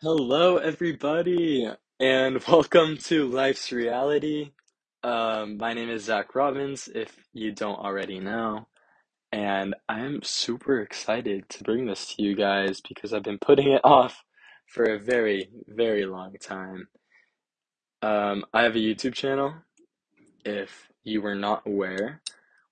Hello, 0.00 0.58
everybody, 0.58 1.68
and 1.98 2.40
welcome 2.48 2.98
to 2.98 3.26
Life's 3.26 3.72
Reality. 3.72 4.52
Um, 5.02 5.56
my 5.56 5.72
name 5.72 5.90
is 5.90 6.04
Zach 6.04 6.36
Robbins, 6.36 6.88
if 6.94 7.16
you 7.32 7.50
don't 7.50 7.80
already 7.80 8.20
know, 8.20 8.68
and 9.32 9.74
I'm 9.88 10.22
super 10.22 10.80
excited 10.80 11.48
to 11.48 11.64
bring 11.64 11.86
this 11.86 12.14
to 12.14 12.22
you 12.22 12.36
guys 12.36 12.80
because 12.80 13.12
I've 13.12 13.24
been 13.24 13.40
putting 13.40 13.72
it 13.72 13.80
off 13.84 14.22
for 14.68 14.84
a 14.84 15.00
very, 15.00 15.50
very 15.66 16.06
long 16.06 16.36
time. 16.40 16.86
Um, 18.00 18.44
I 18.54 18.62
have 18.62 18.76
a 18.76 18.78
YouTube 18.78 19.14
channel, 19.14 19.52
if 20.44 20.86
you 21.02 21.22
were 21.22 21.34
not 21.34 21.64
aware, 21.66 22.22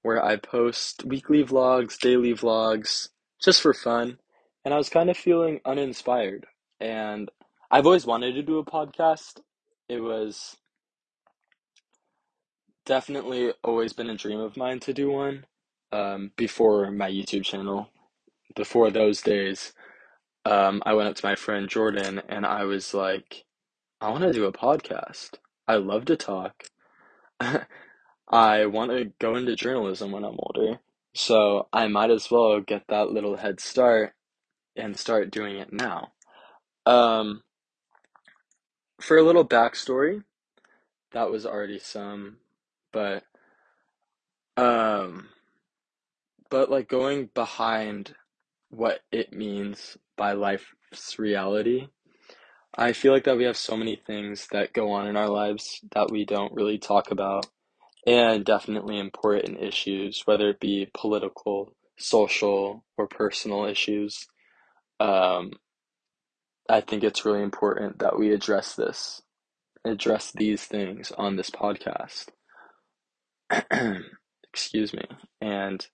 where 0.03 0.25
I 0.25 0.37
post 0.37 1.05
weekly 1.05 1.43
vlogs, 1.43 1.99
daily 1.99 2.35
vlogs, 2.35 3.09
just 3.43 3.63
for 3.63 3.75
fun, 3.75 4.19
and 4.65 4.73
I 4.73 4.77
was 4.77 4.89
kind 4.89 5.11
of 5.11 5.17
feeling 5.17 5.61
uninspired. 5.65 6.47
And 6.81 7.31
I've 7.71 7.87
always 7.87 8.07
wanted 8.07 8.35
to 8.35 8.43
do 8.43 8.59
a 8.59 8.65
podcast. 8.65 9.41
It 9.89 10.01
was 10.01 10.57
definitely 12.85 13.53
always 13.65 13.93
been 13.93 14.11
a 14.11 14.17
dream 14.17 14.41
of 14.41 14.57
mine 14.57 14.81
to 14.81 14.93
do 14.93 15.11
one 15.11 15.45
um, 15.93 16.31
before 16.37 16.91
my 16.91 17.11
YouTube 17.11 17.45
channel. 17.45 17.91
Before 18.55 18.91
those 18.91 19.21
days, 19.21 19.73
um, 20.45 20.83
I 20.87 20.95
went 20.95 21.09
up 21.09 21.17
to 21.17 21.27
my 21.27 21.35
friend 21.35 21.69
Jordan 21.69 22.23
and 22.29 22.47
I 22.47 22.65
was 22.65 22.95
like, 22.95 23.45
I 24.01 24.11
want 24.11 24.23
to 24.23 24.33
do 24.33 24.45
a 24.45 24.53
podcast. 24.53 25.35
I 25.67 25.77
love 25.77 26.05
to 26.07 26.17
talk. 26.17 26.65
I 28.29 28.67
want 28.67 28.91
to 28.93 29.13
go 29.19 29.37
into 29.37 29.57
journalism 29.57 30.13
when 30.13 30.25
I'm 30.25 30.39
older. 30.39 30.79
So 31.15 31.69
I 31.73 31.89
might 31.89 32.11
as 32.11 32.31
well 32.31 32.61
get 32.61 32.85
that 32.89 33.11
little 33.11 33.37
head 33.37 33.61
start 33.61 34.13
and 34.77 34.97
start 34.97 35.31
doing 35.31 35.57
it 35.57 35.73
now. 35.73 36.13
Um, 36.87 37.43
for 39.01 39.17
a 39.17 39.23
little 39.23 39.47
backstory, 39.47 40.23
that 41.13 41.31
was 41.31 41.45
already 41.45 41.79
some, 41.79 42.37
but 42.93 43.25
um, 44.57 45.29
but 46.51 46.71
like 46.71 46.89
going 46.89 47.29
behind 47.35 48.15
what 48.71 49.01
it 49.13 49.33
means 49.33 49.99
by 50.17 50.33
life's 50.33 51.19
reality, 51.19 51.89
I 52.75 52.93
feel 52.93 53.13
like 53.13 53.25
that 53.25 53.37
we 53.37 53.45
have 53.45 53.57
so 53.57 53.77
many 53.77 53.97
things 53.97 54.49
that 54.53 54.73
go 54.73 54.93
on 54.93 55.07
in 55.07 55.17
our 55.17 55.29
lives 55.29 55.81
that 55.93 56.11
we 56.11 56.25
don't 56.25 56.55
really 56.55 56.79
talk 56.79 57.11
about, 57.11 57.47
and 58.07 58.45
definitely 58.45 58.99
important 58.99 59.61
issues, 59.61 60.23
whether 60.25 60.51
it 60.51 60.61
be 60.61 60.89
political, 60.95 61.73
social, 61.99 62.85
or 62.97 63.07
personal 63.07 63.65
issues. 63.65 64.27
Um, 65.01 65.53
I 66.69 66.81
think 66.81 67.05
it's 67.05 67.25
really 67.25 67.43
important 67.43 67.99
that 68.01 68.19
we 68.19 68.33
address 68.33 68.75
this, 68.75 69.23
address 69.85 70.33
these 70.33 70.65
things 70.65 71.13
on 71.13 71.37
this 71.37 71.51
podcast. 71.51 72.29
Excuse 74.53 74.93
me. 74.93 75.05
And 75.41 75.87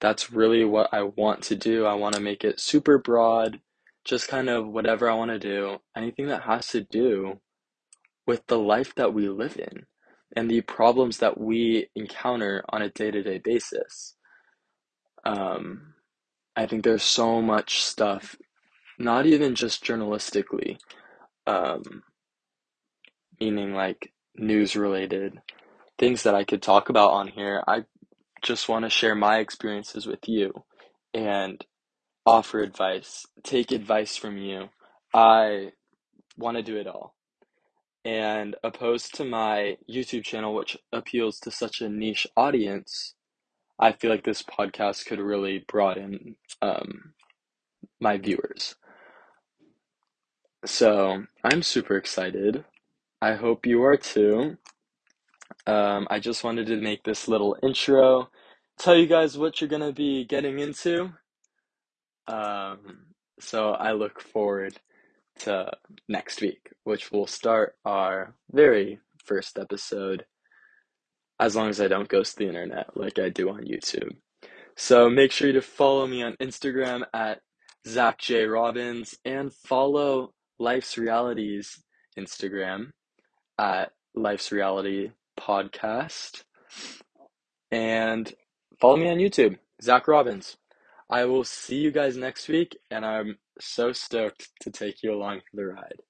that's 0.00 0.32
really 0.32 0.64
what 0.64 0.90
I 0.92 1.02
want 1.02 1.42
to 1.44 1.56
do. 1.56 1.84
I 1.86 1.94
want 1.94 2.14
to 2.14 2.20
make 2.20 2.44
it 2.44 2.60
super 2.60 2.98
broad, 2.98 3.60
just 4.04 4.28
kind 4.28 4.48
of 4.48 4.66
whatever 4.68 5.10
I 5.10 5.14
want 5.14 5.30
to 5.30 5.38
do, 5.38 5.78
anything 5.96 6.28
that 6.28 6.42
has 6.42 6.68
to 6.68 6.82
do 6.82 7.40
with 8.26 8.46
the 8.46 8.58
life 8.58 8.94
that 8.96 9.14
we 9.14 9.28
live 9.28 9.56
in 9.56 9.86
and 10.36 10.50
the 10.50 10.60
problems 10.62 11.18
that 11.18 11.38
we 11.40 11.88
encounter 11.96 12.64
on 12.68 12.82
a 12.82 12.90
day 12.90 13.10
to 13.10 13.22
day 13.22 13.38
basis. 13.38 14.14
Um, 15.24 15.94
I 16.54 16.66
think 16.66 16.84
there's 16.84 17.02
so 17.02 17.40
much 17.40 17.82
stuff, 17.82 18.36
not 18.98 19.26
even 19.26 19.54
just 19.54 19.84
journalistically, 19.84 20.78
um, 21.46 22.02
meaning 23.40 23.74
like 23.74 24.12
news 24.36 24.76
related 24.76 25.40
things 25.98 26.22
that 26.22 26.34
I 26.34 26.44
could 26.44 26.62
talk 26.62 26.88
about 26.88 27.10
on 27.10 27.28
here. 27.28 27.62
I 27.66 27.84
just 28.42 28.68
want 28.68 28.84
to 28.84 28.90
share 28.90 29.14
my 29.14 29.38
experiences 29.38 30.06
with 30.06 30.28
you 30.28 30.64
and 31.12 31.64
offer 32.24 32.60
advice, 32.60 33.26
take 33.42 33.72
advice 33.72 34.16
from 34.16 34.38
you. 34.38 34.68
I 35.12 35.72
want 36.36 36.56
to 36.56 36.62
do 36.62 36.76
it 36.76 36.86
all. 36.86 37.14
And 38.04 38.54
opposed 38.62 39.14
to 39.16 39.24
my 39.24 39.76
YouTube 39.90 40.24
channel, 40.24 40.54
which 40.54 40.78
appeals 40.92 41.40
to 41.40 41.50
such 41.50 41.80
a 41.80 41.88
niche 41.88 42.26
audience, 42.36 43.14
I 43.78 43.92
feel 43.92 44.10
like 44.10 44.24
this 44.24 44.42
podcast 44.42 45.06
could 45.06 45.18
really 45.18 45.64
broaden 45.66 46.36
um, 46.62 47.14
my 48.00 48.18
viewers. 48.18 48.76
So 50.68 51.24
I'm 51.42 51.62
super 51.62 51.96
excited. 51.96 52.62
I 53.22 53.32
hope 53.32 53.64
you 53.64 53.82
are 53.84 53.96
too. 53.96 54.58
Um, 55.66 56.06
I 56.10 56.20
just 56.20 56.44
wanted 56.44 56.66
to 56.66 56.76
make 56.76 57.02
this 57.02 57.26
little 57.26 57.56
intro, 57.62 58.28
tell 58.78 58.94
you 58.94 59.06
guys 59.06 59.38
what 59.38 59.60
you're 59.60 59.70
gonna 59.70 59.94
be 59.94 60.26
getting 60.26 60.58
into. 60.58 61.14
Um, 62.26 63.06
so 63.40 63.70
I 63.70 63.92
look 63.92 64.20
forward 64.20 64.76
to 65.40 65.72
next 66.06 66.42
week, 66.42 66.70
which 66.84 67.10
will 67.10 67.26
start 67.26 67.74
our 67.86 68.34
very 68.52 69.00
first 69.24 69.58
episode, 69.58 70.26
as 71.40 71.56
long 71.56 71.70
as 71.70 71.80
I 71.80 71.88
don't 71.88 72.08
ghost 72.10 72.36
the 72.36 72.46
internet 72.46 72.94
like 72.94 73.18
I 73.18 73.30
do 73.30 73.48
on 73.48 73.64
YouTube. 73.64 74.16
So 74.76 75.08
make 75.08 75.32
sure 75.32 75.50
to 75.50 75.62
follow 75.62 76.06
me 76.06 76.22
on 76.22 76.36
Instagram 76.42 77.04
at 77.14 77.40
Zach 77.86 78.18
J. 78.18 78.44
Robbins 78.44 79.14
and 79.24 79.50
follow 79.50 80.34
Life's 80.58 80.98
Realities 80.98 81.82
Instagram 82.18 82.90
at 83.58 83.92
Life's 84.14 84.50
Reality 84.52 85.10
Podcast. 85.38 86.42
And 87.70 88.32
follow 88.80 88.96
me 88.96 89.08
on 89.08 89.18
YouTube, 89.18 89.58
Zach 89.82 90.08
Robbins. 90.08 90.56
I 91.10 91.24
will 91.24 91.44
see 91.44 91.76
you 91.76 91.90
guys 91.90 92.16
next 92.16 92.48
week, 92.48 92.76
and 92.90 93.04
I'm 93.04 93.38
so 93.60 93.92
stoked 93.92 94.48
to 94.60 94.70
take 94.70 95.02
you 95.02 95.12
along 95.12 95.40
for 95.40 95.56
the 95.56 95.66
ride. 95.66 96.02